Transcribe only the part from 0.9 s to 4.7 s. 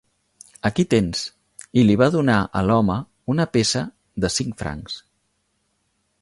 tens", i li va donar a l'home una peça de cinc